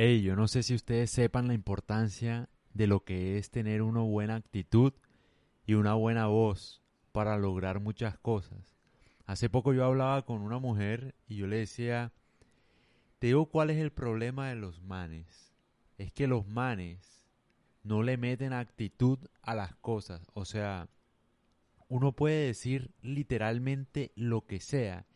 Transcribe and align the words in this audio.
Hey, 0.00 0.22
yo 0.22 0.36
no 0.36 0.46
sé 0.46 0.62
si 0.62 0.76
ustedes 0.76 1.10
sepan 1.10 1.48
la 1.48 1.54
importancia 1.54 2.48
de 2.72 2.86
lo 2.86 3.02
que 3.02 3.36
es 3.36 3.50
tener 3.50 3.82
una 3.82 3.98
buena 3.98 4.36
actitud 4.36 4.92
y 5.66 5.74
una 5.74 5.94
buena 5.94 6.28
voz 6.28 6.84
para 7.10 7.36
lograr 7.36 7.80
muchas 7.80 8.16
cosas. 8.16 8.76
Hace 9.26 9.50
poco 9.50 9.72
yo 9.72 9.84
hablaba 9.84 10.24
con 10.24 10.40
una 10.42 10.60
mujer 10.60 11.16
y 11.26 11.34
yo 11.34 11.48
le 11.48 11.56
decía, 11.56 12.12
te 13.18 13.26
digo 13.26 13.46
cuál 13.46 13.70
es 13.70 13.78
el 13.78 13.90
problema 13.90 14.48
de 14.48 14.54
los 14.54 14.80
manes. 14.82 15.52
Es 15.96 16.12
que 16.12 16.28
los 16.28 16.46
manes 16.46 17.26
no 17.82 18.04
le 18.04 18.16
meten 18.16 18.52
actitud 18.52 19.18
a 19.42 19.56
las 19.56 19.74
cosas. 19.74 20.30
O 20.32 20.44
sea, 20.44 20.88
uno 21.88 22.12
puede 22.12 22.46
decir 22.46 22.92
literalmente 23.02 24.12
lo 24.14 24.46
que 24.46 24.60
sea. 24.60 25.06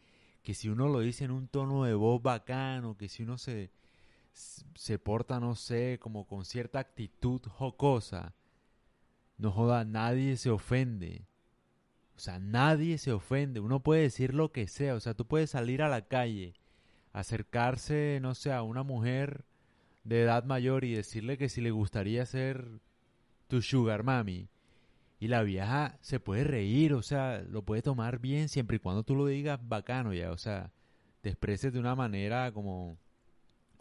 Que 0.43 0.55
si 0.55 0.69
uno 0.69 0.89
lo 0.89 0.99
dice 0.99 1.23
en 1.23 1.31
un 1.31 1.47
tono 1.47 1.85
de 1.85 1.95
voz 1.95 2.21
bacano, 2.21 2.97
que 2.97 3.09
si 3.09 3.23
uno 3.23 3.39
se, 3.39 3.71
se 4.33 4.99
porta, 4.99 5.41
no 5.41 5.55
sé, 5.55 5.99
como 6.01 6.27
con 6.27 6.45
cierta 6.45 6.79
actitud 6.79 7.41
jocosa, 7.43 8.35
no 9.39 9.51
joda, 9.51 9.85
nadie 9.85 10.37
se 10.37 10.51
ofende. 10.51 11.27
O 12.17 12.21
sea, 12.21 12.39
nadie 12.39 12.99
se 12.99 13.13
ofende. 13.13 13.61
Uno 13.61 13.83
puede 13.83 14.03
decir 14.03 14.35
lo 14.35 14.53
que 14.53 14.69
sea. 14.69 14.95
O 14.95 15.01
sea, 15.01 15.15
tú 15.15 15.27
puedes 15.27 15.51
salir 15.51 15.83
a 15.83 15.89
la 15.89 16.03
calle, 16.03 16.55
acercarse, 17.13 18.19
no 18.23 18.35
sé, 18.35 18.53
a 18.53 18.63
una 18.63 18.83
mujer 18.83 19.45
de 20.05 20.23
edad 20.23 20.45
mayor 20.45 20.85
y 20.85 20.95
decirle 20.95 21.39
que 21.39 21.49
si 21.49 21.61
le 21.61 21.71
gustaría 21.71 22.25
ser 22.27 22.81
tu 23.49 23.63
sugar 23.63 24.03
mami. 24.03 24.49
Y 25.19 25.29
la 25.29 25.43
vieja 25.43 25.99
se 26.01 26.19
puede 26.21 26.45
reír, 26.45 26.95
o 26.95 27.03
sea, 27.03 27.43
lo 27.49 27.63
puede 27.63 27.83
tomar 27.83 28.19
bien 28.19 28.49
siempre 28.49 28.77
y 28.77 28.81
cuando 28.81 29.05
tú 29.05 29.15
lo 29.15 29.27
digas 29.27 29.61
bacano 29.63 30.13
ya, 30.13 30.33
o 30.33 30.37
sea, 30.37 30.73
te 31.21 31.37
de 31.71 31.79
una 31.79 31.95
manera 31.95 32.51
como, 32.53 32.99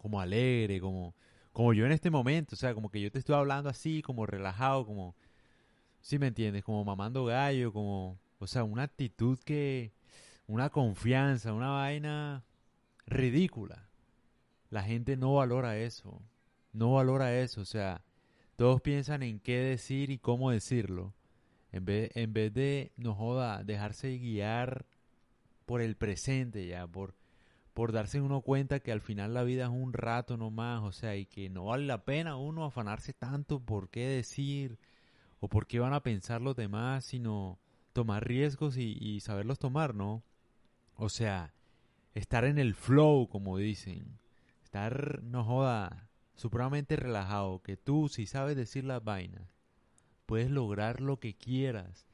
como 0.02 0.20
alegre, 0.20 0.82
como, 0.82 1.14
como 1.54 1.74
yo 1.74 1.86
en 1.86 1.92
este 1.92 2.10
momento, 2.10 2.56
o 2.56 2.58
sea, 2.58 2.74
como 2.74 2.90
que 2.90 3.00
yo 3.00 3.12
te 3.12 3.20
estoy 3.20 3.36
hablando 3.36 3.70
así, 3.70 4.02
como 4.02 4.26
relajado, 4.26 4.84
como, 4.84 5.16
si 6.02 6.18
me 6.18 6.28
entiendes, 6.28 6.64
como 6.64 6.84
mamando 6.84 7.26
gallo, 7.26 7.72
como, 7.72 8.18
o 8.40 8.48
sea, 8.48 8.64
una 8.64 8.82
actitud 8.82 9.38
que, 9.46 9.94
una 10.48 10.72
confianza, 10.72 11.54
una 11.54 11.70
vaina 11.70 12.44
ridícula. 13.06 13.90
La 14.72 14.82
gente 14.82 15.18
no 15.18 15.36
valora 15.36 15.78
eso, 15.78 16.20
no 16.74 16.94
valora 16.94 17.38
eso, 17.38 17.62
o 17.62 17.66
sea, 17.66 18.04
todos 18.56 18.82
piensan 18.82 19.22
en 19.22 19.40
qué 19.40 19.60
decir 19.60 20.10
y 20.10 20.18
cómo 20.18 20.50
decirlo. 20.50 21.14
En 21.72 21.86
vez, 21.86 22.10
en 22.16 22.34
vez 22.34 22.52
de, 22.56 22.92
no 22.98 23.14
joda, 23.14 23.64
dejarse 23.64 24.18
guiar 24.18 24.88
por 25.68 25.80
el 25.80 25.96
presente 25.96 26.66
ya, 26.66 26.88
por, 26.88 27.14
por 27.74 27.92
darse 27.92 28.22
uno 28.22 28.42
cuenta 28.42 28.80
que 28.80 28.92
al 28.92 29.02
final 29.02 29.34
la 29.34 29.44
vida 29.44 29.66
es 29.66 29.70
un 29.70 29.94
rato 29.94 30.38
nomás, 30.38 30.82
o 30.84 30.92
sea, 30.92 31.16
y 31.16 31.26
que 31.26 31.50
no 31.50 31.66
vale 31.66 31.86
la 31.86 32.04
pena 32.04 32.36
uno 32.36 32.66
afanarse 32.66 33.14
tanto 33.14 33.60
por 33.60 33.90
qué 33.90 34.08
decir 34.08 34.78
o 35.40 35.48
por 35.48 35.68
qué 35.68 35.80
van 35.80 35.94
a 35.94 36.04
pensar 36.04 36.42
los 36.42 36.56
demás, 36.56 37.06
sino 37.06 37.60
tomar 37.94 38.28
riesgos 38.28 38.78
y, 38.78 38.98
y 39.00 39.22
saberlos 39.22 39.60
tomar, 39.60 39.96
¿no? 39.96 40.24
O 40.96 41.10
sea, 41.10 41.54
estar 42.14 42.46
en 42.46 42.58
el 42.58 42.76
flow, 42.76 43.28
como 43.30 43.58
dicen, 43.58 44.20
estar, 44.64 45.24
no 45.24 45.44
joda, 45.44 46.10
supremamente 46.36 46.96
relajado, 46.96 47.62
que 47.62 47.78
tú 47.78 48.10
si 48.10 48.26
sabes 48.26 48.56
decir 48.56 48.84
las 48.84 49.04
vainas, 49.04 49.56
puedes 50.26 50.50
lograr 50.52 51.02
lo 51.02 51.20
que 51.20 51.36
quieras, 51.36 52.08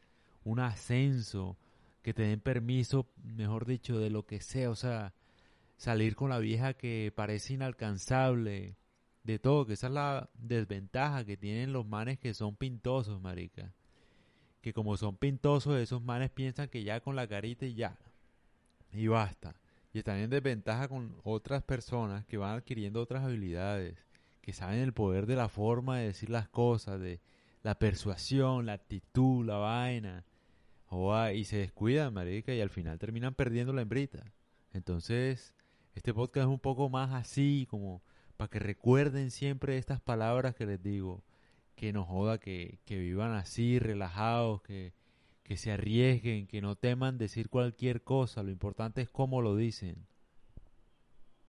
un 0.44 0.60
ascenso, 0.60 1.58
que 2.02 2.14
te 2.14 2.24
den 2.24 2.40
permiso, 2.40 3.08
mejor 3.24 3.66
dicho, 3.66 4.00
de 4.00 4.10
lo 4.10 4.26
que 4.26 4.40
sea, 4.40 4.70
o 4.70 4.76
sea, 4.76 5.14
salir 5.78 6.16
con 6.16 6.30
la 6.30 6.40
vieja 6.40 6.74
que 6.74 7.14
parece 7.16 7.54
inalcanzable, 7.54 8.76
de 9.28 9.40
todo, 9.40 9.66
que 9.66 9.74
esa 9.74 9.88
es 9.88 9.94
la 9.94 10.30
desventaja 10.36 11.26
que 11.26 11.36
tienen 11.36 11.74
los 11.74 11.86
manes 11.86 12.18
que 12.18 12.34
son 12.34 12.56
pintosos, 12.56 13.22
marica. 13.22 13.74
Que 14.62 14.74
como 14.74 14.96
son 14.96 15.18
pintosos, 15.18 15.78
esos 15.80 16.02
manes 16.02 16.32
piensan 16.32 16.70
que 16.70 16.84
ya 16.84 17.02
con 17.02 17.16
la 17.16 17.28
carita 17.28 17.66
y 17.66 17.74
ya. 17.74 17.98
Y 18.94 19.08
basta. 19.08 19.56
Y 19.94 20.00
están 20.00 20.18
en 20.20 20.30
desventaja 20.30 20.88
con 20.88 21.14
otras 21.24 21.62
personas 21.62 22.26
que 22.26 22.38
van 22.38 22.56
adquiriendo 22.56 23.02
otras 23.02 23.26
habilidades, 23.26 23.98
que 24.42 24.54
saben 24.54 24.80
el 24.80 24.94
poder 24.94 25.26
de 25.26 25.36
la 25.36 25.50
forma 25.50 25.98
de 25.98 26.08
decir 26.08 26.30
las 26.30 26.48
cosas, 26.48 27.00
de 27.02 27.20
la 27.64 27.78
persuasión, 27.78 28.66
la 28.66 28.74
actitud, 28.74 29.46
la 29.46 29.58
vaina. 29.58 30.24
y 31.34 31.44
se 31.44 31.58
descuidan, 31.58 32.14
marica, 32.14 32.54
y 32.54 32.62
al 32.62 32.70
final 32.70 32.98
terminan 32.98 33.34
perdiendo 33.34 33.74
la 33.74 33.82
hembrita. 33.82 34.24
Entonces, 34.72 35.54
este 35.98 36.14
podcast 36.14 36.46
es 36.46 36.54
un 36.54 36.60
poco 36.60 36.90
más 36.90 37.12
así, 37.14 37.68
como 37.72 38.04
para 38.38 38.50
que 38.50 38.60
recuerden 38.60 39.32
siempre 39.32 39.80
estas 39.80 40.00
palabras 40.00 40.56
que 40.56 40.68
les 40.68 40.82
digo. 40.82 41.24
Que 41.76 41.92
no 41.92 42.06
joda, 42.06 42.40
que, 42.40 42.80
que 42.86 42.98
vivan 42.98 43.34
así, 43.34 43.80
relajados, 43.80 44.62
que, 44.62 44.94
que 45.44 45.58
se 45.58 45.72
arriesguen, 45.72 46.48
que 46.48 46.62
no 46.62 46.76
teman 46.76 47.18
decir 47.18 47.50
cualquier 47.50 48.04
cosa. 48.04 48.44
Lo 48.44 48.52
importante 48.52 49.02
es 49.02 49.10
cómo 49.10 49.42
lo 49.42 49.56
dicen. 49.56 50.06